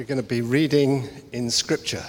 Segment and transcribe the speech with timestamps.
[0.00, 2.02] we're going to be reading in Scripture.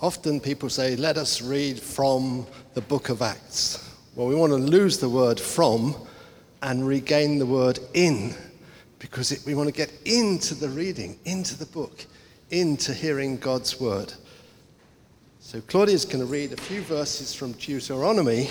[0.00, 3.94] Often people say, let us read from the book of Acts.
[4.14, 5.94] Well, we want to lose the word from
[6.62, 8.34] and regain the word in
[8.98, 12.06] because it, we want to get into the reading, into the book,
[12.48, 14.14] into hearing God's word.
[15.40, 18.48] So Claudia is going to read a few verses from Deuteronomy,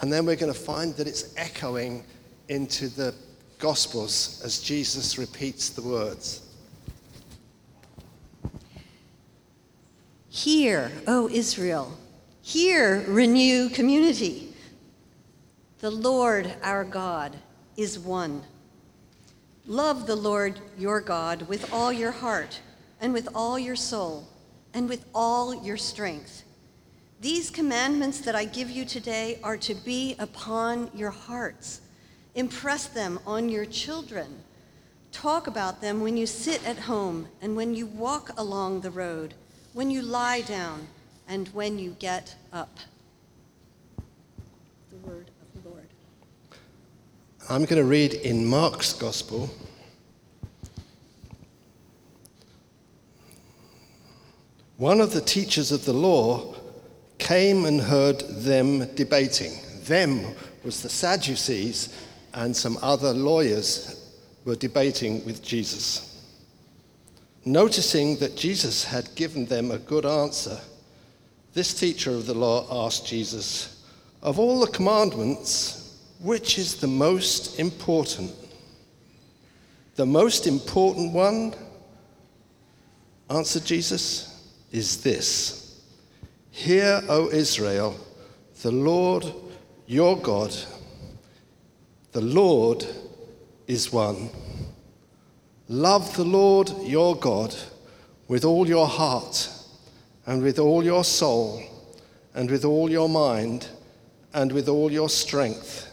[0.00, 2.02] and then we're going to find that it's echoing
[2.48, 3.14] into the
[3.58, 6.43] Gospels as Jesus repeats the words.
[10.34, 11.96] Hear, O Israel,
[12.42, 14.52] hear, renew community.
[15.78, 17.36] The Lord our God
[17.76, 18.42] is one.
[19.64, 22.60] Love the Lord your God with all your heart,
[23.00, 24.26] and with all your soul,
[24.74, 26.42] and with all your strength.
[27.20, 31.80] These commandments that I give you today are to be upon your hearts.
[32.34, 34.42] Impress them on your children.
[35.12, 39.34] Talk about them when you sit at home and when you walk along the road
[39.74, 40.86] when you lie down,
[41.28, 42.78] and when you get up.
[44.90, 45.88] The word of the Lord.
[47.50, 49.50] I'm going to read in Mark's Gospel.
[54.76, 56.54] One of the teachers of the law
[57.18, 59.52] came and heard them debating.
[59.84, 62.00] Them was the Sadducees
[62.32, 64.10] and some other lawyers
[64.44, 66.13] were debating with Jesus.
[67.44, 70.58] Noticing that Jesus had given them a good answer,
[71.52, 73.84] this teacher of the law asked Jesus,
[74.22, 78.32] Of all the commandments, which is the most important?
[79.96, 81.54] The most important one,
[83.28, 85.80] answered Jesus, is this
[86.50, 87.96] Hear, O Israel,
[88.62, 89.32] the Lord
[89.86, 90.56] your God,
[92.12, 92.86] the Lord
[93.66, 94.30] is one.
[95.68, 97.54] Love the Lord your God
[98.28, 99.48] with all your heart,
[100.26, 101.62] and with all your soul,
[102.34, 103.68] and with all your mind,
[104.32, 105.88] and with all your strength.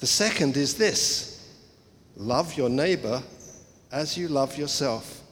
[0.00, 1.48] The second is this
[2.16, 3.22] love your neighbor
[3.90, 5.22] as you love yourself.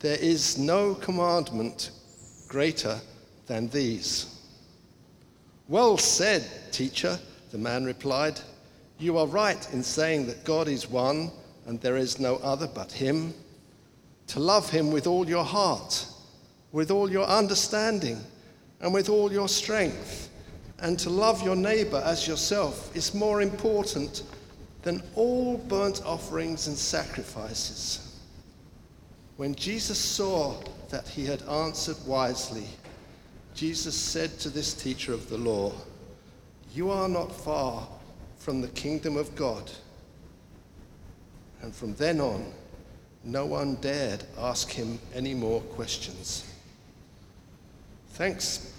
[0.00, 1.90] There is no commandment
[2.48, 3.00] greater
[3.46, 4.38] than these.
[5.68, 7.18] Well said, teacher,
[7.50, 8.38] the man replied.
[8.98, 11.30] You are right in saying that God is one
[11.66, 13.34] and there is no other but Him.
[14.28, 16.06] To love Him with all your heart,
[16.72, 18.18] with all your understanding,
[18.80, 20.30] and with all your strength,
[20.80, 24.22] and to love your neighbor as yourself is more important
[24.82, 28.20] than all burnt offerings and sacrifices.
[29.36, 32.66] When Jesus saw that he had answered wisely,
[33.54, 35.72] Jesus said to this teacher of the law,
[36.72, 37.88] You are not far
[38.46, 39.68] from the kingdom of God.
[41.62, 42.52] And from then on,
[43.24, 46.48] no one dared ask him any more questions.
[48.10, 48.72] Thanks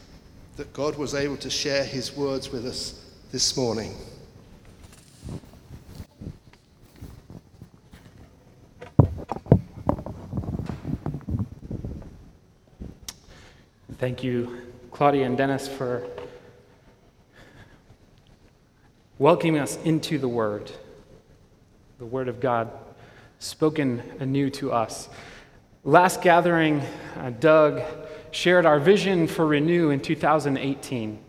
[0.56, 3.94] that God was able to share his words with us this morning.
[13.98, 14.62] Thank you,
[14.92, 16.08] Claudia and Dennis, for
[19.20, 20.72] welcoming us into the Word,
[21.98, 22.72] the Word of God
[23.40, 25.10] spoken anew to us.
[25.84, 26.82] Last gathering,
[27.16, 27.82] uh, Doug
[28.30, 31.20] shared our vision for Renew in 2018,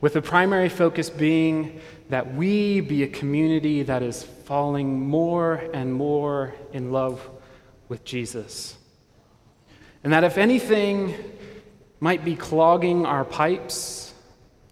[0.00, 5.92] with the primary focus being that we be a community that is falling more and
[5.92, 7.28] more in love
[7.88, 8.78] with Jesus.
[10.04, 11.14] And that if anything
[12.00, 14.14] might be clogging our pipes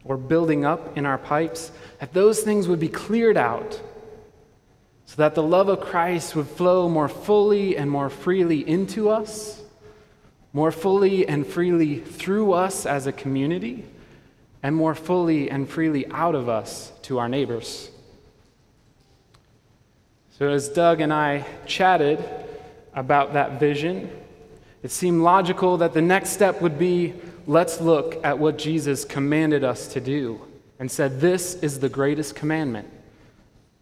[0.04, 1.72] or building up in our pipes,
[2.06, 3.80] that those things would be cleared out
[5.06, 9.60] so that the love of Christ would flow more fully and more freely into us,
[10.52, 13.84] more fully and freely through us as a community,
[14.62, 17.90] and more fully and freely out of us to our neighbors.
[20.38, 22.22] So, as Doug and I chatted
[22.94, 24.12] about that vision,
[24.84, 27.14] it seemed logical that the next step would be
[27.48, 30.40] let's look at what Jesus commanded us to do
[30.78, 32.88] and said, This is the greatest commandment.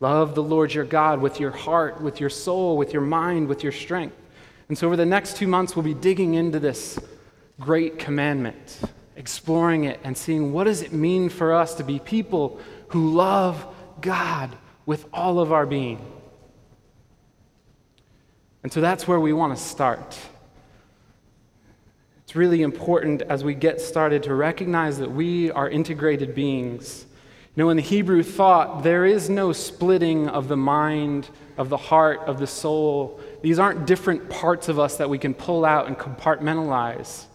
[0.01, 3.63] Love the Lord your God with your heart, with your soul, with your mind, with
[3.63, 4.17] your strength.
[4.69, 6.99] And so, over the next two months, we'll be digging into this
[7.61, 8.81] great commandment,
[9.17, 13.67] exploring it, and seeing what does it mean for us to be people who love
[14.01, 14.57] God
[14.87, 16.05] with all of our being.
[18.63, 20.19] And so that's where we want to start.
[22.35, 27.07] It's really important as we get started to recognize that we are integrated beings
[27.55, 31.77] You know, in the Hebrew thought, there is no splitting of the mind, of the
[31.77, 33.21] heart, of the soul.
[33.41, 37.27] These aren't different parts of us that we can pull out and compartmentalize.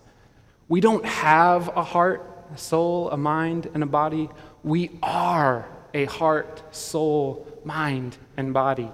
[0.67, 4.29] We don't have a heart, a soul, a mind, and a body.
[4.65, 8.91] We are a heart, soul, mind, and body.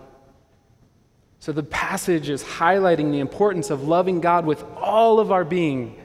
[1.45, 5.95] So the passage is highlighting the importance of loving God with all of our being,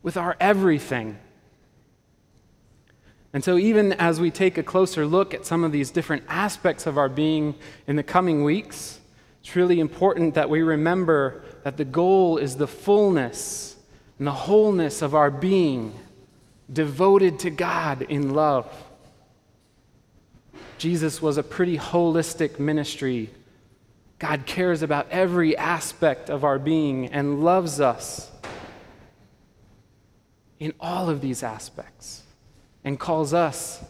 [0.00, 1.18] with our everything.
[3.32, 6.86] And so, even as we take a closer look at some of these different aspects
[6.86, 7.56] of our being
[7.88, 9.00] in the coming weeks,
[9.40, 13.74] it's really important that we remember that the goal is the fullness
[14.20, 15.92] and the wholeness of our being
[16.72, 18.72] devoted to God in love.
[20.78, 23.30] Jesus was a pretty holistic ministry.
[24.24, 28.30] God cares about every aspect of our being and loves us
[30.58, 32.22] in all of these aspects
[32.84, 33.84] and calls us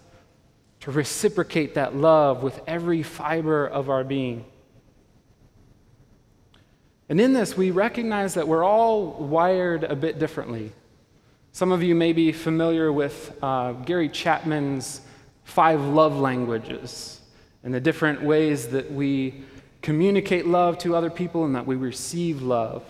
[0.81, 4.45] to reciprocate that love with every fiber of our being.
[7.09, 10.73] And in this, we recognize that we're all wired a bit differently.
[11.53, 15.01] Some of you may be familiar with uh, Gary Chapman's
[15.45, 17.21] five love languages
[17.63, 19.45] and the different ways that we
[19.85, 22.83] communicate love to other people and that we receive love.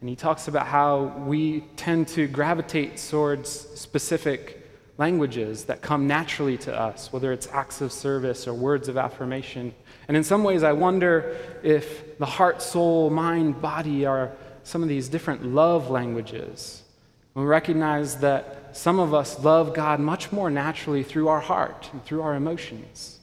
[0.00, 4.68] And he talks about how we tend to gravitate towards specific
[4.98, 9.72] languages that come naturally to us, whether it's acts of service or words of affirmation.
[10.08, 14.32] And in some ways, I wonder if the heart, soul, mind, body are
[14.64, 16.82] some of these different love languages.
[17.34, 22.04] We recognize that some of us love God much more naturally through our heart and
[22.04, 23.20] through our emotions.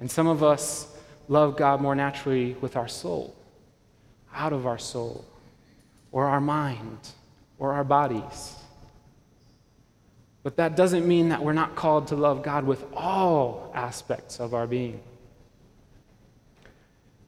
[0.00, 0.92] And some of us
[1.28, 3.34] love God more naturally with our soul,
[4.34, 5.24] out of our soul,
[6.12, 6.98] or our mind,
[7.58, 8.54] or our bodies.
[10.42, 14.54] But that doesn't mean that we're not called to love God with all aspects of
[14.54, 15.00] our being.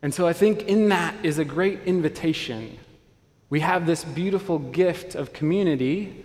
[0.02, 2.78] And so I think in that is a great invitation.
[3.50, 6.24] We have this beautiful gift of community,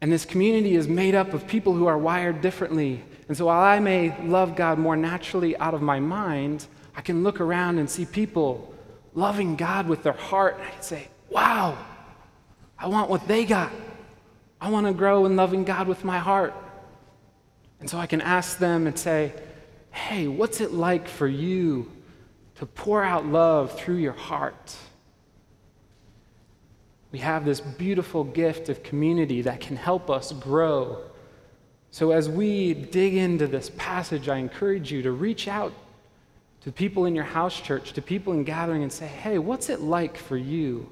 [0.00, 3.04] and this community is made up of people who are wired differently.
[3.30, 6.66] And so while I may love God more naturally out of my mind,
[6.96, 8.74] I can look around and see people
[9.14, 11.78] loving God with their heart, and I can say, wow,
[12.76, 13.70] I want what they got.
[14.60, 16.52] I want to grow in loving God with my heart.
[17.78, 19.32] And so I can ask them and say,
[19.92, 21.88] hey, what's it like for you
[22.56, 24.74] to pour out love through your heart?
[27.12, 31.04] We have this beautiful gift of community that can help us grow.
[31.90, 35.72] So, as we dig into this passage, I encourage you to reach out
[36.62, 39.80] to people in your house church, to people in gathering, and say, hey, what's it
[39.80, 40.88] like for you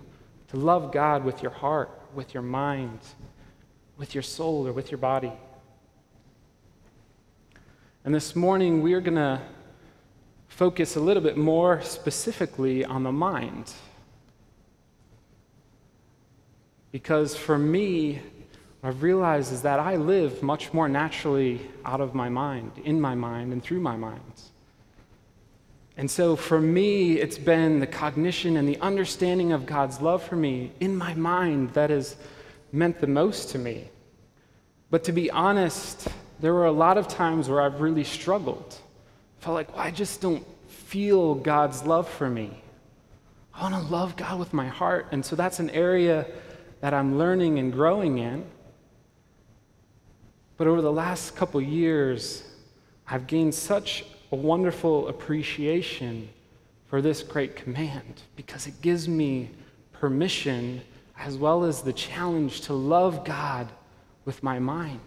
[0.49, 2.99] to love God with your heart, with your mind?
[3.99, 5.33] with your soul or with your body.
[8.05, 9.41] And this morning, we are going to
[10.47, 13.73] focus a little bit more specifically on the mind.
[16.93, 18.23] Because for me,
[18.83, 23.15] I've realized is that I live much more naturally out of my mind, in my
[23.15, 24.23] mind, and through my mind.
[25.97, 30.37] And so for me, it's been the cognition and the understanding of God's love for
[30.37, 32.15] me in my mind that has
[32.71, 33.89] meant the most to me.
[34.91, 36.07] But to be honest,
[36.39, 38.77] there were a lot of times where I've really struggled.
[39.41, 42.63] I felt like, well, I just don't feel God's love for me.
[43.53, 45.09] I want to love God with my heart.
[45.11, 46.27] And so that's an area
[46.81, 48.45] that I'm learning and growing in.
[50.59, 52.43] But over the last couple years,
[53.07, 56.29] I've gained such a wonderful appreciation
[56.89, 59.51] for this great command because it gives me
[59.93, 60.83] permission
[61.17, 63.69] as well as the challenge to love God
[64.25, 65.01] with my mind.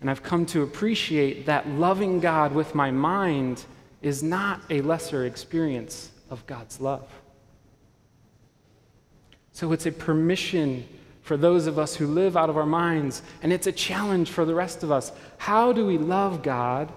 [0.00, 3.64] And I've come to appreciate that loving God with my mind
[4.02, 7.08] is not a lesser experience of God's love.
[9.52, 10.86] So it's a permission
[11.24, 14.44] for those of us who live out of our minds, and it's a challenge for
[14.44, 15.10] the rest of us.
[15.38, 16.92] How do we love God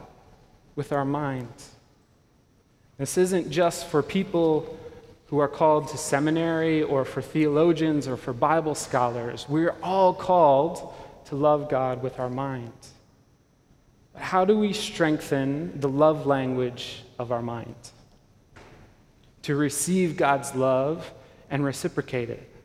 [0.75, 1.71] with our minds?
[2.97, 4.77] This isn't just for people
[5.27, 9.45] who are called to seminary or for theologians or for Bible scholars.
[9.47, 10.93] We're all called
[11.27, 12.91] to love God with our minds.
[14.11, 17.93] But how do we strengthen the love language of our minds?
[19.43, 21.09] To receive God's love
[21.49, 22.56] and reciprocate it.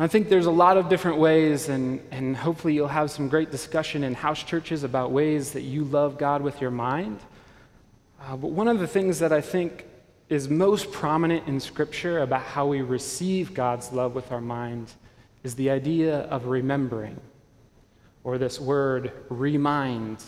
[0.00, 3.50] I think there's a lot of different ways, and, and hopefully you'll have some great
[3.50, 7.18] discussion in house churches about ways that you love God with your mind.
[8.22, 9.86] Uh, but one of the things that I think
[10.28, 14.92] is most prominent in Scripture about how we receive God's love with our mind
[15.42, 17.20] is the idea of remembering.
[18.22, 20.22] or this word remind.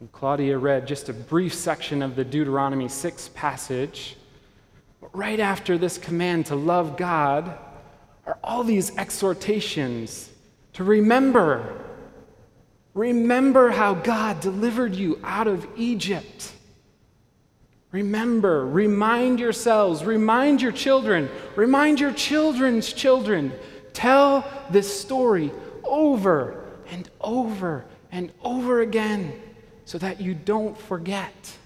[0.00, 4.16] And Claudia read just a brief section of the Deuteronomy 6 passage.
[5.12, 7.56] Right after this command to love God
[8.26, 10.30] are all these exhortations
[10.72, 11.80] to remember.
[12.94, 16.52] Remember how God delivered you out of Egypt.
[17.92, 23.52] Remember, remind yourselves, remind your children, remind your children's children.
[23.92, 25.52] Tell this story
[25.84, 29.40] over and over and over again
[29.84, 31.56] so that you don't forget.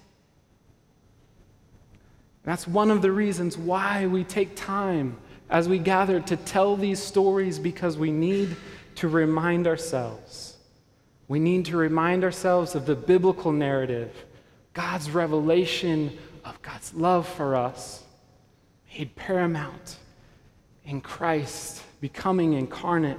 [2.44, 5.16] That's one of the reasons why we take time
[5.50, 8.56] as we gather to tell these stories because we need
[8.94, 10.56] to remind ourselves.
[11.26, 14.14] We need to remind ourselves of the biblical narrative,
[14.72, 18.04] God's revelation of God's love for us,
[18.96, 19.98] made paramount
[20.84, 23.18] in Christ, becoming incarnate,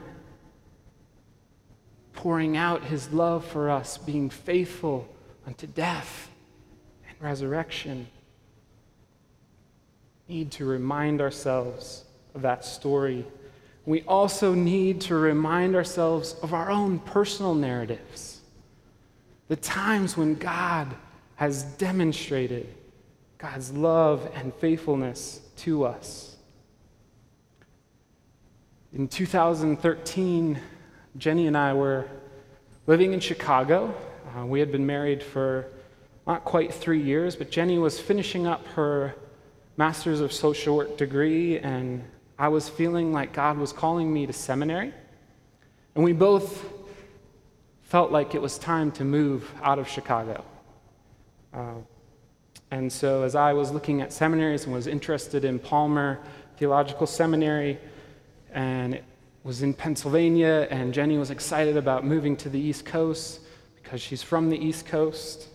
[2.13, 5.07] pouring out his love for us, being faithful
[5.45, 6.29] unto death
[7.07, 8.07] and resurrection.
[10.27, 13.25] Need to remind ourselves of that story.
[13.85, 18.41] We also need to remind ourselves of our own personal narratives.
[19.47, 20.93] The times when God
[21.35, 22.67] has demonstrated
[23.37, 26.35] God's love and faithfulness to us.
[28.93, 30.59] In 2013,
[31.17, 32.07] Jenny and I were
[32.87, 33.93] living in Chicago.
[34.37, 35.67] Uh, we had been married for
[36.27, 39.15] not quite three years, but Jenny was finishing up her
[39.77, 42.03] Master's of Social Work degree, and
[42.41, 44.91] I was feeling like God was calling me to seminary.
[45.93, 46.65] And we both
[47.83, 50.43] felt like it was time to move out of Chicago.
[51.53, 51.75] Uh,
[52.71, 56.17] and so, as I was looking at seminaries and was interested in Palmer
[56.57, 57.77] Theological Seminary,
[58.51, 59.03] and it
[59.43, 63.41] was in Pennsylvania, and Jenny was excited about moving to the East Coast
[63.83, 65.47] because she's from the East Coast.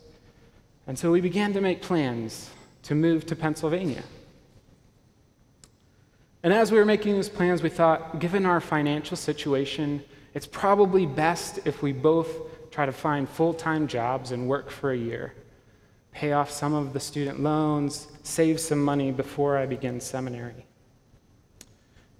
[0.87, 2.49] And so we began to make plans
[2.85, 4.05] to move to Pennsylvania.
[6.47, 10.01] And as we were making these plans, we thought, given our financial situation,
[10.33, 14.93] it's probably best if we both try to find full time jobs and work for
[14.93, 15.35] a year,
[16.13, 20.67] pay off some of the student loans, save some money before I begin seminary.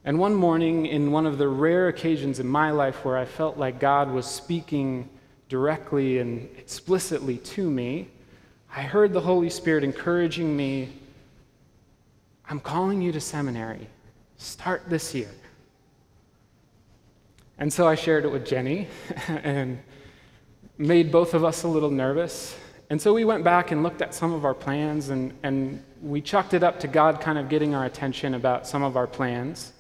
[0.05, 3.59] And one morning, in one of the rare occasions in my life where I felt
[3.59, 5.09] like God was speaking
[5.49, 8.09] directly and explicitly to me,
[8.75, 10.89] I heard the Holy Spirit encouraging me
[12.49, 13.89] I'm calling you to seminary.
[14.39, 15.31] Start this year.
[17.59, 18.89] And so I shared it with Jenny
[19.29, 19.79] and
[20.79, 22.57] made both of us a little nervous.
[22.91, 26.21] And so we went back and looked at some of our plans and, and we
[26.21, 29.73] chucked it up to God kind of getting our attention about some of our plans.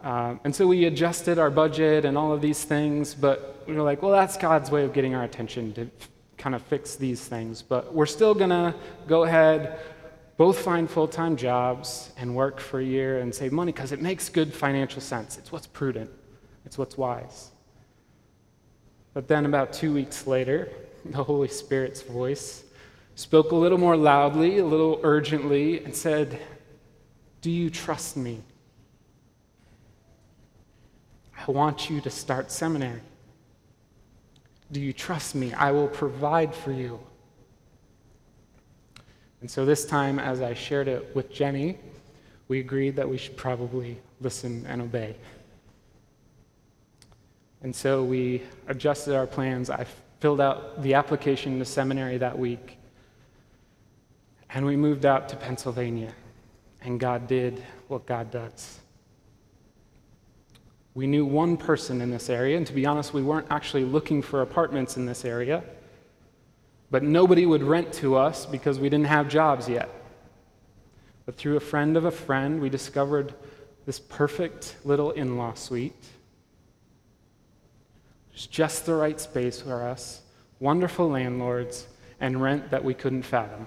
[0.00, 3.82] Um, and so we adjusted our budget and all of these things, but we were
[3.82, 5.90] like, well, that's God's way of getting our attention to
[6.36, 7.62] kind of fix these things.
[7.62, 8.74] But we're still going to
[9.08, 9.80] go ahead,
[10.38, 14.00] both find full time jobs and work for a year and save money because it
[14.00, 15.36] makes good financial sense.
[15.36, 16.10] It's what's prudent,
[16.64, 17.50] it's what's wise.
[19.12, 20.70] But then, about two weeks later,
[21.04, 22.64] the Holy Spirit's voice
[23.16, 26.40] spoke a little more loudly, a little urgently, and said,
[27.42, 28.40] Do you trust me?
[31.36, 33.00] I want you to start seminary.
[34.70, 35.52] Do you trust me?
[35.52, 37.00] I will provide for you.
[39.40, 41.78] And so this time, as I shared it with Jenny,
[42.48, 45.16] we agreed that we should probably listen and obey.
[47.62, 49.70] And so we adjusted our plans.
[49.70, 49.86] I
[50.20, 52.78] filled out the application to seminary that week.
[54.50, 56.12] And we moved out to Pennsylvania.
[56.80, 58.78] And God did what God does.
[60.94, 64.20] We knew one person in this area, and to be honest, we weren't actually looking
[64.20, 65.62] for apartments in this area.
[66.90, 69.90] But nobody would rent to us because we didn't have jobs yet.
[71.26, 73.34] But through a friend of a friend, we discovered
[73.84, 76.04] this perfect little in law suite.
[78.32, 80.22] It's just the right space for us,
[80.60, 81.86] wonderful landlords,
[82.20, 83.66] and rent that we couldn't fathom.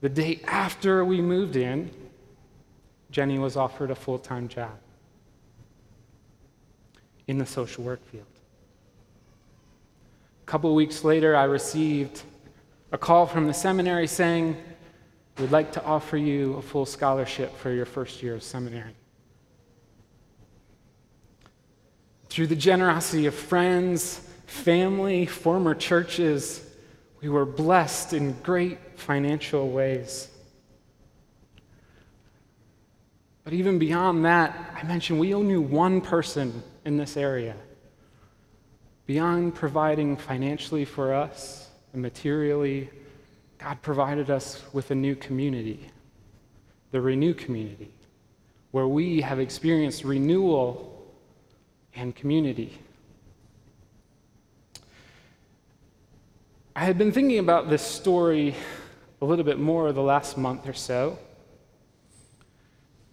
[0.00, 1.90] The day after we moved in,
[3.10, 4.78] Jenny was offered a full time job
[7.26, 8.24] in the social work field.
[10.50, 12.22] Couple weeks later, I received
[12.90, 14.56] a call from the seminary saying,
[15.38, 18.96] We'd like to offer you a full scholarship for your first year of seminary.
[22.30, 26.66] Through the generosity of friends, family, former churches,
[27.22, 30.30] we were blessed in great financial ways.
[33.44, 37.54] But even beyond that, I mentioned we only knew one person in this area.
[39.10, 42.88] Beyond providing financially for us and materially,
[43.58, 45.90] God provided us with a new community,
[46.92, 47.90] the Renew community,
[48.70, 51.12] where we have experienced renewal
[51.96, 52.78] and community.
[56.76, 58.54] I had been thinking about this story
[59.20, 61.18] a little bit more the last month or so.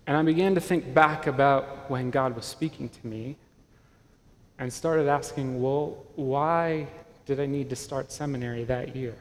[0.05, 3.35] And I began to think back about when God was speaking to me
[4.59, 6.87] and started asking, well, why
[7.25, 9.15] did I need to start seminary that year?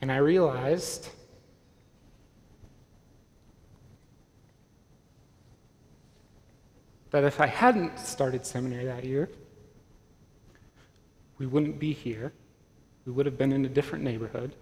[0.00, 1.08] And I realized
[7.10, 9.28] that if I hadn't started seminary that year,
[11.38, 12.32] we wouldn't be here.
[13.06, 14.54] We would have been in a different neighborhood.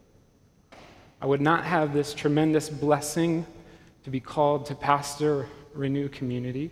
[1.21, 3.47] I would not have this tremendous blessing
[4.05, 6.71] to be called to pastor Renew Community.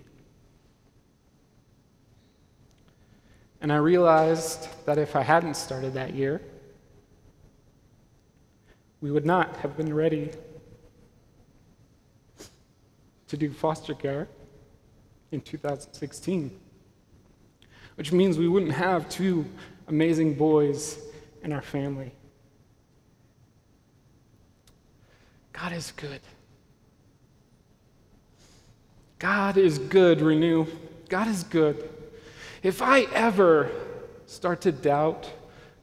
[3.65, 6.43] And I realized that if I hadn't started that year,
[9.01, 10.33] we would not have been ready
[13.27, 14.29] to do foster care
[15.33, 16.51] in 2016,
[17.95, 19.47] which means we wouldn't have two
[19.89, 20.99] amazing boys
[21.43, 22.13] in our family.
[25.55, 26.21] God is good.
[29.19, 30.67] God is good, Renew.
[31.09, 31.94] God is good.
[32.65, 33.71] If I ever
[34.25, 35.31] start to doubt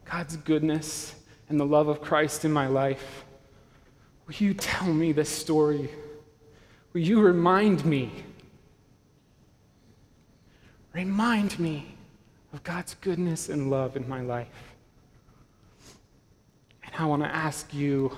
[0.04, 1.14] God's goodness
[1.48, 3.24] and the love of Christ in my life,
[4.26, 5.88] will you tell me this story?
[6.92, 8.10] Will you remind me?
[10.92, 11.94] Remind me
[12.52, 14.74] of God's goodness and love in my life.
[16.82, 18.10] And I want to ask you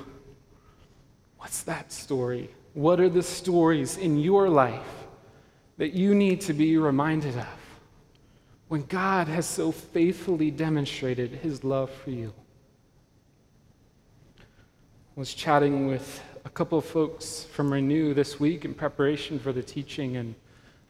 [1.37, 2.49] what's that story?
[2.73, 5.05] What are the stories in your life
[5.77, 7.47] that you need to be reminded of
[8.75, 12.33] when God has so faithfully demonstrated his love for you?
[14.37, 14.43] I
[15.15, 19.63] was chatting with a couple of folks from Renew this week in preparation for the
[19.63, 20.35] teaching, and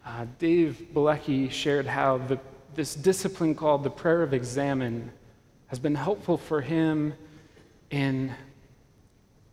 [0.06, 2.40] uh, Dave Bilecki shared how the
[2.74, 5.12] this discipline called the prayer of examen
[5.66, 7.12] has been helpful for him
[7.90, 8.32] in,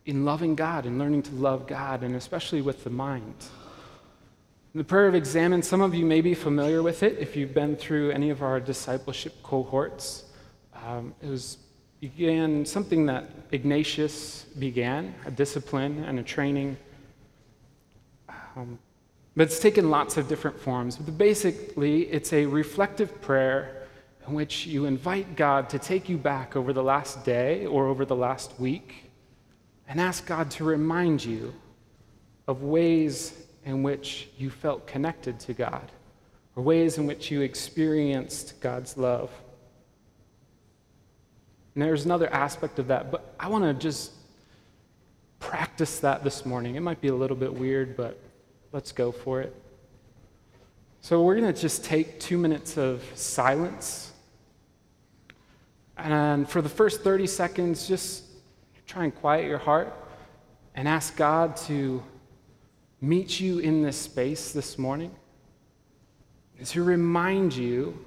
[0.06, 3.36] in loving God and learning to love God, and especially with the mind.
[4.74, 7.76] The prayer of examen, some of you may be familiar with it if you've been
[7.76, 10.24] through any of our discipleship cohorts.
[10.86, 11.58] Um, it was
[12.00, 16.78] began something that Ignatius began, a discipline and a training.
[18.56, 18.80] Um,
[19.36, 20.96] but it's taken lots of different forms.
[20.96, 23.88] But basically, it's a reflective prayer
[24.26, 28.06] in which you invite God to take you back over the last day or over
[28.06, 29.12] the last week
[29.88, 31.54] and ask God to remind you
[32.48, 35.92] of ways in which you felt connected to God
[36.56, 39.30] or ways in which you experienced God's love.
[41.76, 44.12] And there's another aspect of that, but I want to just
[45.40, 46.76] practice that this morning.
[46.76, 48.20] It might be a little bit weird, but
[48.74, 49.54] Let's go for it.
[51.02, 54.14] So, we're going to just take two minutes of silence.
[55.98, 58.24] And for the first 30 seconds, just
[58.88, 59.94] try and quiet your heart
[60.74, 62.02] and ask God to
[63.02, 65.12] meet you in this space this morning,
[66.64, 68.06] to remind you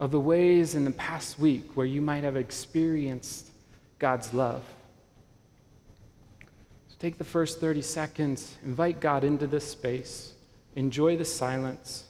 [0.00, 3.50] of the ways in the past week where you might have experienced
[3.98, 4.64] God's love.
[6.88, 10.32] So Take the first 30 seconds, invite God into this space,
[10.74, 12.04] enjoy the silence,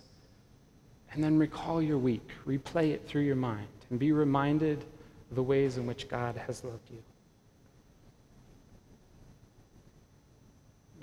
[1.12, 2.29] and then recall your week.
[2.46, 4.85] Replay it through your mind and be reminded
[5.31, 7.02] of the ways in which God has loved you.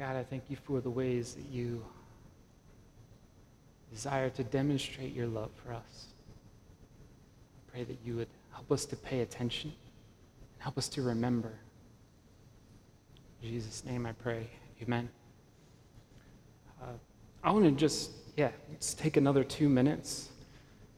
[0.04, 1.82] God, I thank you for the ways that you
[3.90, 6.08] desire to demonstrate your love for us.
[7.56, 11.54] I pray that you would help us to pay attention and help us to remember.
[13.42, 14.50] In Jesus' name I pray.
[14.82, 15.08] Amen.
[16.82, 16.88] Uh,
[17.42, 20.32] I want to just, yeah, let's take another two minutes.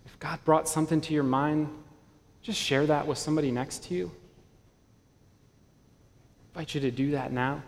[0.08, 1.70] If God brought something to your mind,
[2.42, 4.12] just share that with somebody next to you.
[6.56, 7.62] I invite you to do that now,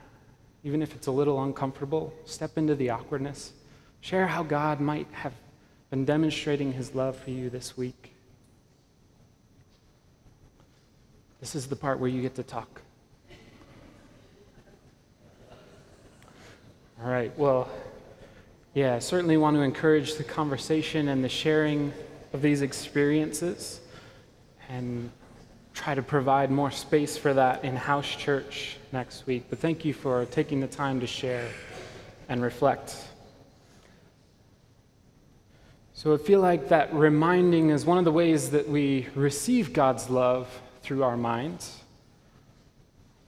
[0.64, 2.14] even if it's a little uncomfortable.
[2.26, 3.54] Step into the awkwardness.
[4.02, 5.34] Share how God might have
[5.90, 8.14] been demonstrating his love for you this week.
[11.40, 12.82] This is the part where you get to talk.
[17.04, 17.70] All right, well,
[18.74, 21.94] yeah, I certainly want to encourage the conversation and the sharing
[22.34, 23.82] of these experiences
[24.68, 25.12] and
[25.78, 29.44] try to provide more space for that in house church next week.
[29.48, 31.48] But thank you for taking the time to share
[32.30, 32.96] and reflect.
[35.94, 40.10] So I feel like that reminding is one of the ways that we receive God's
[40.10, 40.50] love
[40.82, 41.78] through our minds,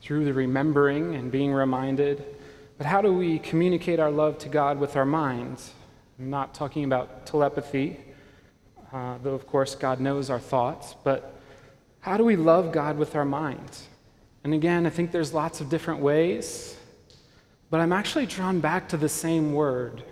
[0.01, 2.25] through the remembering and being reminded.
[2.79, 5.71] But how do we communicate our love to God with our minds?
[6.17, 7.99] I'm not talking about telepathy,
[8.91, 11.38] uh, though of course God knows our thoughts, but
[12.01, 13.77] how do we love God with our mind?
[14.43, 16.77] And again, I think there's lots of different ways,
[17.69, 20.03] but I'm actually drawn back to the same word,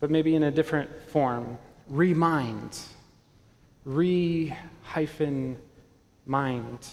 [0.00, 1.58] but maybe in a different form
[1.88, 2.78] remind.
[3.84, 5.56] Re hyphen
[6.26, 6.86] mind.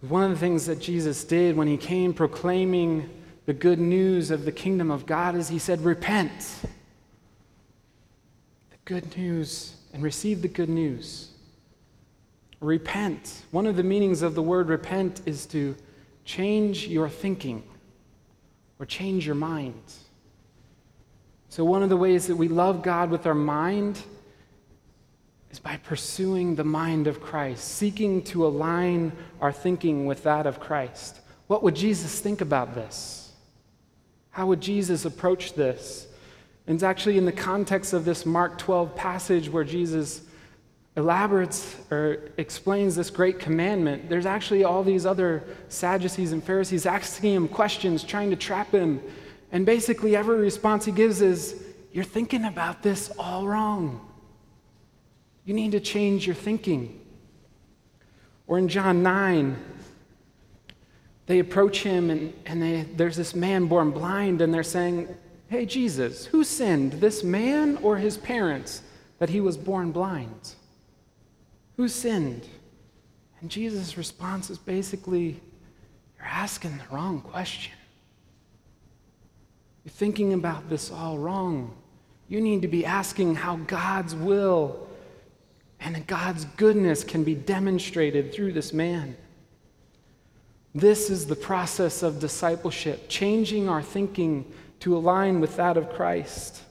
[0.00, 3.08] One of the things that Jesus did when he came proclaiming
[3.46, 6.32] the good news of the kingdom of God is he said, Repent.
[8.70, 11.30] The good news, and receive the good news.
[12.60, 13.42] Repent.
[13.50, 15.76] One of the meanings of the word repent is to
[16.24, 17.62] change your thinking
[18.78, 19.82] or change your mind.
[21.48, 24.00] So, one of the ways that we love God with our mind
[25.50, 30.58] is by pursuing the mind of Christ, seeking to align our thinking with that of
[30.58, 31.20] Christ.
[31.46, 33.30] What would Jesus think about this?
[34.30, 36.08] How would Jesus approach this?
[36.66, 40.22] And it's actually in the context of this Mark 12 passage where Jesus
[40.96, 47.34] elaborates or explains this great commandment, there's actually all these other Sadducees and Pharisees asking
[47.34, 49.02] him questions, trying to trap him.
[49.50, 54.08] And basically, every response he gives is, You're thinking about this all wrong.
[55.44, 57.00] You need to change your thinking.
[58.46, 59.56] Or in John 9,
[61.26, 65.14] they approach him and, and they, there's this man born blind, and they're saying,
[65.48, 68.82] Hey, Jesus, who sinned, this man or his parents,
[69.18, 70.54] that he was born blind?
[71.76, 72.46] Who sinned?
[73.40, 75.40] And Jesus' response is basically,
[76.16, 77.72] You're asking the wrong question.
[79.84, 81.76] You're thinking about this all wrong.
[82.28, 84.88] You need to be asking how God's will
[85.80, 89.16] and God's goodness can be demonstrated through this man.
[90.74, 96.62] This is the process of discipleship, changing our thinking to align with that of Christ.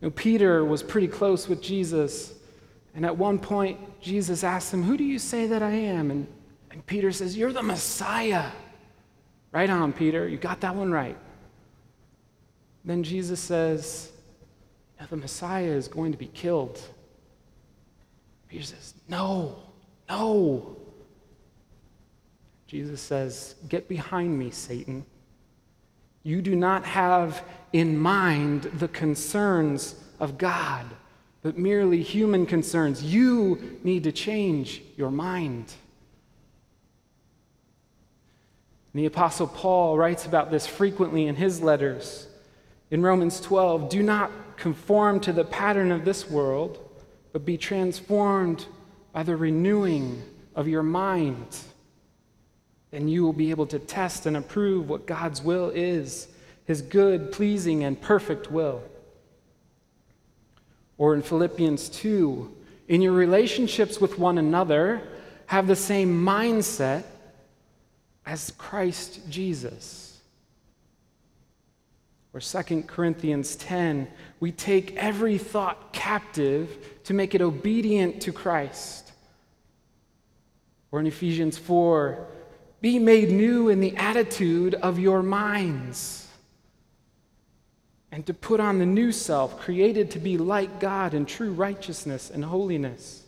[0.00, 2.34] Know, Peter was pretty close with Jesus,
[2.94, 6.10] and at one point, Jesus asks him, Who do you say that I am?
[6.10, 6.26] And,
[6.70, 8.50] and Peter says, You're the Messiah.
[9.52, 10.28] Right on, Peter.
[10.28, 11.16] You got that one right.
[12.84, 14.10] Then Jesus says,
[14.98, 16.80] Now The Messiah is going to be killed.
[18.48, 19.56] Peter says, No,
[20.08, 20.76] no.
[22.66, 25.04] Jesus says, Get behind me, Satan.
[26.22, 30.84] You do not have in mind the concerns of God
[31.42, 33.02] but merely human concerns.
[33.02, 35.72] You need to change your mind.
[38.92, 42.26] And the Apostle Paul writes about this frequently in his letters.
[42.90, 46.78] In Romans 12, do not conform to the pattern of this world,
[47.32, 48.66] but be transformed
[49.12, 50.22] by the renewing
[50.54, 51.56] of your mind.
[52.90, 56.26] Then you will be able to test and approve what God's will is,
[56.64, 58.82] his good, pleasing, and perfect will.
[61.00, 62.56] Or in Philippians 2,
[62.88, 65.00] in your relationships with one another,
[65.46, 67.04] have the same mindset
[68.26, 70.20] as Christ Jesus.
[72.34, 74.08] Or 2 Corinthians 10,
[74.40, 79.10] we take every thought captive to make it obedient to Christ.
[80.92, 82.26] Or in Ephesians 4,
[82.82, 86.26] be made new in the attitude of your minds
[88.12, 92.30] and to put on the new self, created to be like God in true righteousness
[92.30, 93.24] and holiness.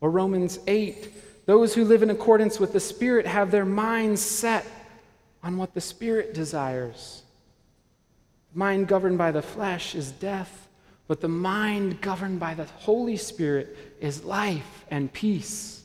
[0.00, 4.66] Or Romans 8, those who live in accordance with the Spirit have their minds set
[5.42, 7.22] on what the Spirit desires.
[8.54, 10.68] Mind governed by the flesh is death,
[11.08, 15.82] but the mind governed by the Holy Spirit is life and peace.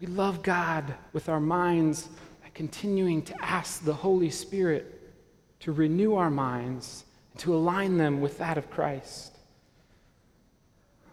[0.00, 2.08] We love God with our minds
[2.60, 5.00] continuing to ask the Holy Spirit
[5.60, 9.34] to renew our minds and to align them with that of Christ.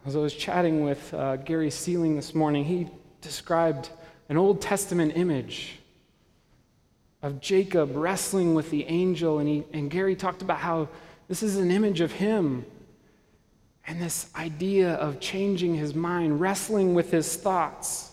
[0.06, 2.90] As I was chatting with uh, Gary Sealing this morning, he
[3.22, 3.88] described
[4.28, 5.80] an Old Testament image
[7.22, 10.90] of Jacob wrestling with the angel, and, he, and Gary talked about how
[11.30, 12.66] this is an image of him
[13.88, 18.12] and this idea of changing his mind, wrestling with his thoughts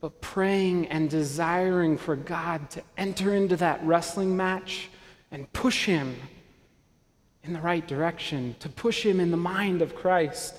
[0.00, 4.88] but praying and desiring for God to enter into that wrestling match
[5.30, 6.16] and push him
[7.42, 10.54] in the right direction, to push him in the mind of Christ.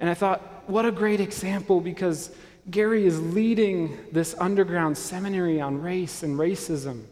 [0.00, 2.30] And I thought, what a great example because
[2.70, 7.04] Gary is leading this underground seminary on race and racism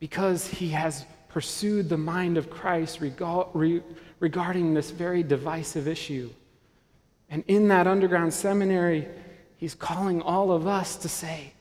[0.00, 6.30] because he has pursued the mind of Christ regarding this very divisive issue.
[7.30, 9.06] And in that underground seminary,
[9.58, 11.52] he's calling all of us to say,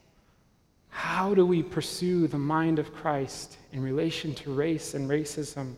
[0.89, 5.75] how do we pursue the mind of Christ in relation to race and racism?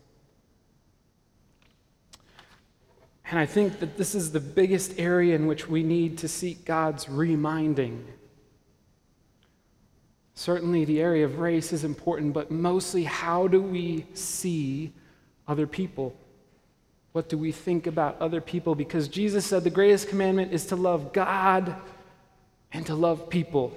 [3.32, 6.66] And I think that this is the biggest area in which we need to seek
[6.66, 8.06] God's reminding.
[10.34, 14.92] Certainly, the area of race is important, but mostly, how do we see
[15.48, 16.16] other people?
[17.12, 18.74] What do we think about other people?
[18.74, 21.76] Because Jesus said the greatest commandment is to love God
[22.72, 23.74] and to love people.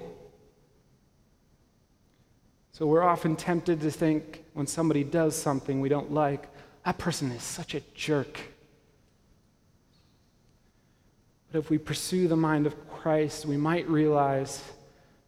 [2.71, 6.47] So we're often tempted to think when somebody does something we don't like,
[6.85, 8.39] that person is such a jerk.
[11.51, 14.63] But if we pursue the mind of Christ, we might realize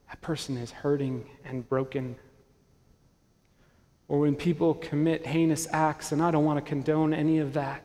[0.09, 2.15] that person is hurting and broken.
[4.07, 7.83] Or when people commit heinous acts, and I don't want to condone any of that,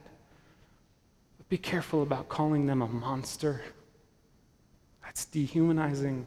[1.37, 3.63] but be careful about calling them a monster.
[5.11, 6.25] That's dehumanizing.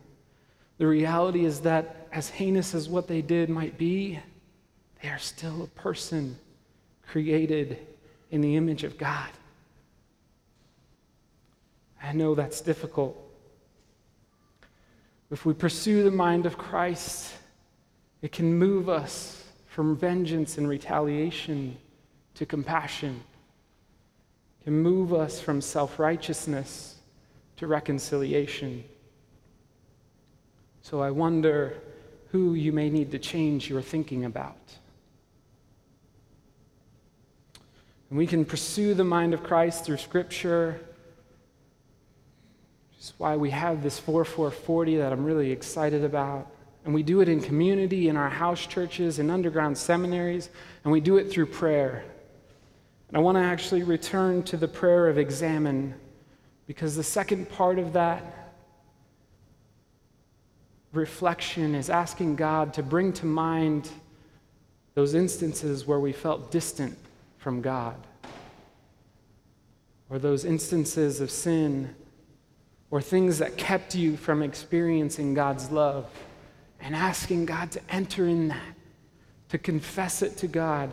[0.77, 4.19] The reality is that, as heinous as what they did might be,
[5.01, 6.37] they are still a person
[7.07, 7.77] created
[8.29, 9.29] in the image of God.
[12.03, 13.17] I know that's difficult.
[15.31, 17.31] If we pursue the mind of Christ,
[18.21, 21.77] it can move us from vengeance and retaliation
[22.35, 23.23] to compassion.
[24.59, 26.93] It can move us from self righteousness
[27.57, 28.83] to reconciliation.
[30.81, 31.79] So I wonder
[32.29, 34.57] who you may need to change your thinking about.
[38.09, 40.79] And we can pursue the mind of Christ through Scripture
[43.03, 46.47] it's why we have this 4440 that I'm really excited about.
[46.85, 50.49] And we do it in community, in our house churches, in underground seminaries,
[50.85, 52.05] and we do it through prayer.
[53.09, 55.95] And I want to actually return to the prayer of examen,
[56.67, 58.51] because the second part of that
[60.91, 63.89] reflection is asking God to bring to mind
[64.95, 66.97] those instances where we felt distant
[67.37, 67.95] from God,
[70.09, 71.95] or those instances of sin.
[72.91, 76.07] Or things that kept you from experiencing God's love,
[76.79, 78.75] and asking God to enter in that,
[79.49, 80.91] to confess it to God,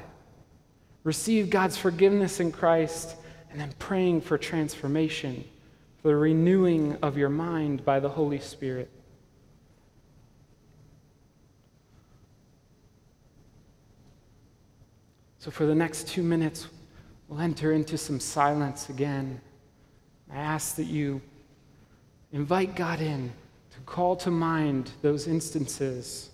[1.04, 3.16] receive God's forgiveness in Christ,
[3.50, 5.59] and then praying for transformation, for
[6.02, 8.90] the renewing of your mind by the Holy Spirit.
[15.38, 16.68] So, for the next two minutes,
[17.28, 19.40] we'll enter into some silence again.
[20.30, 21.22] I ask that you
[22.32, 23.32] Invite God in
[23.72, 26.30] to call to mind those instances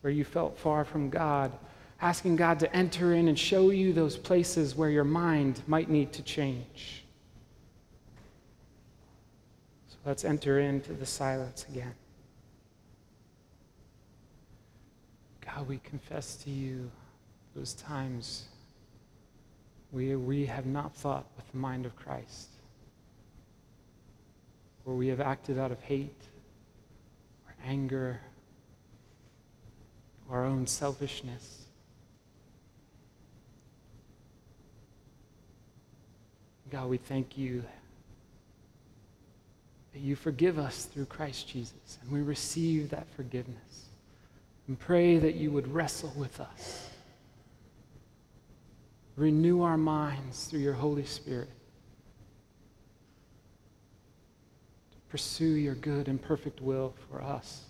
[0.00, 1.52] where you felt far from God,
[2.00, 6.12] asking God to enter in and show you those places where your mind might need
[6.14, 7.04] to change.
[9.88, 11.92] So let's enter into the silence again.
[15.44, 16.90] God, we confess to you
[17.54, 18.46] those times
[19.92, 22.48] we, we have not thought with the mind of Christ
[24.84, 26.22] where we have acted out of hate
[27.46, 28.18] or anger,
[30.30, 31.66] or our own selfishness.
[36.70, 37.62] God, we thank you
[39.92, 43.86] that you forgive us through Christ Jesus, and we receive that forgiveness.
[44.66, 46.90] And pray that you would wrestle with us.
[49.16, 51.48] Renew our minds through your Holy Spirit.
[54.92, 57.64] To pursue your good and perfect will for us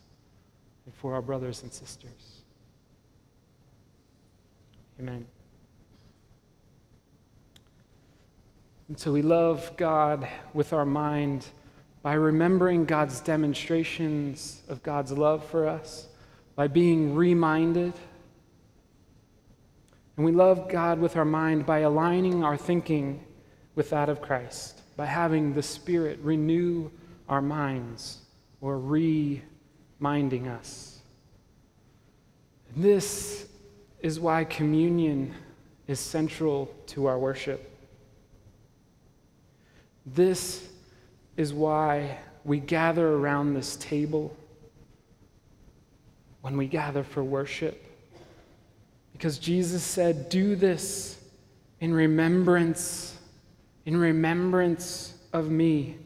[0.86, 2.42] and for our brothers and sisters.
[4.98, 5.24] Amen.
[8.88, 11.46] And so we love God with our mind
[12.08, 16.08] by remembering God's demonstrations of God's love for us,
[16.56, 17.92] by being reminded.
[20.16, 23.22] And we love God with our mind by aligning our thinking
[23.74, 26.90] with that of Christ, by having the Spirit renew
[27.28, 28.20] our minds
[28.62, 31.00] or reminding us.
[32.74, 33.46] This
[34.00, 35.34] is why communion
[35.86, 37.70] is central to our worship.
[40.06, 40.70] This
[41.38, 44.36] is why we gather around this table
[46.42, 47.84] when we gather for worship.
[49.12, 51.22] Because Jesus said, Do this
[51.80, 53.16] in remembrance,
[53.86, 55.96] in remembrance of me.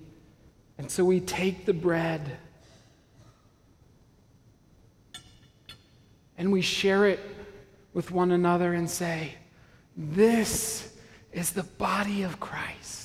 [0.79, 2.39] And so we take the bread
[6.37, 7.21] and we share it
[7.95, 9.35] with one another and say,
[9.97, 10.95] This
[11.33, 13.02] is the body of Christ,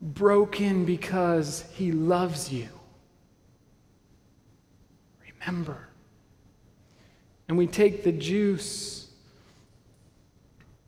[0.00, 2.68] broken because he loves you.
[5.40, 5.88] Remember.
[7.48, 9.08] And we take the juice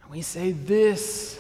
[0.03, 1.39] and we say, This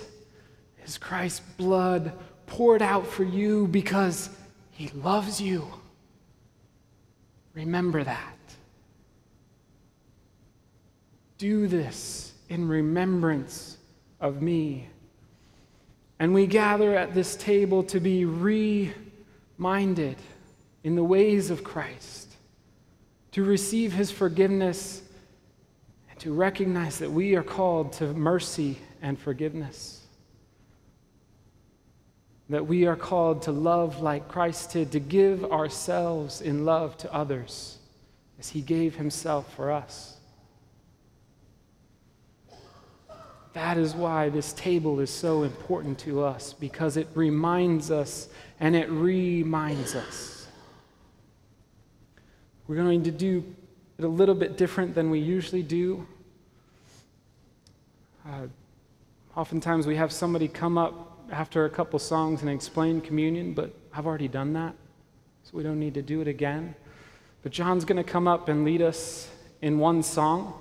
[0.84, 2.12] is Christ's blood
[2.46, 4.30] poured out for you because
[4.70, 5.66] he loves you.
[7.54, 8.36] Remember that.
[11.38, 13.78] Do this in remembrance
[14.20, 14.88] of me.
[16.20, 20.16] And we gather at this table to be reminded
[20.84, 22.34] in the ways of Christ,
[23.32, 25.00] to receive his forgiveness,
[26.10, 30.04] and to recognize that we are called to mercy and forgiveness.
[32.50, 37.10] That we are called to love like Christ did, to give ourselves in love to
[37.14, 37.78] others
[38.38, 40.19] as he gave himself for us.
[43.52, 48.28] That is why this table is so important to us, because it reminds us
[48.60, 50.46] and it reminds us.
[52.68, 53.44] We're going to do
[53.98, 56.06] it a little bit different than we usually do.
[58.24, 58.46] Uh,
[59.36, 64.06] oftentimes we have somebody come up after a couple songs and explain communion, but I've
[64.06, 64.74] already done that,
[65.42, 66.76] so we don't need to do it again.
[67.42, 69.28] But John's going to come up and lead us
[69.62, 70.54] in one song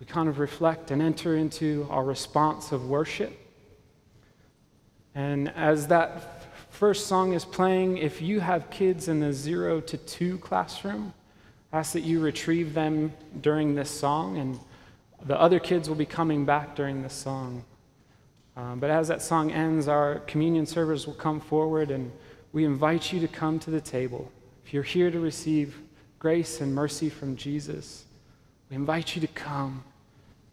[0.00, 3.32] we kind of reflect and enter into our response of worship.
[5.14, 9.96] And as that first song is playing, if you have kids in the zero to
[9.96, 11.14] two classroom,
[11.72, 14.58] ask that you retrieve them during this song, and
[15.24, 17.64] the other kids will be coming back during this song.
[18.56, 22.12] Um, but as that song ends, our communion servers will come forward, and
[22.52, 24.30] we invite you to come to the table.
[24.64, 25.76] If you're here to receive
[26.18, 28.04] grace and mercy from Jesus,
[28.70, 29.84] we invite you to come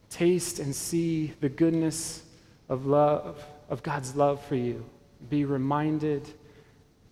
[0.09, 2.23] taste and see the goodness
[2.69, 4.85] of love, of God's love for you.
[5.29, 6.27] Be reminded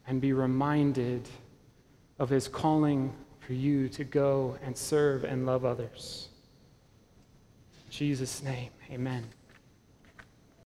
[0.07, 1.27] and be reminded
[2.19, 6.27] of his calling for you to go and serve and love others.
[7.85, 9.23] In Jesus' name, amen.